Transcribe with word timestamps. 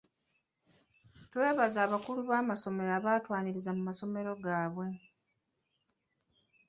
Twebaza 1.31 1.79
abakulu 1.87 2.19
b'amasomero 2.29 2.91
abaatwaniriza 2.99 3.71
mu 3.77 3.81
masomero 3.89 4.31
gaabwe. 4.43 4.87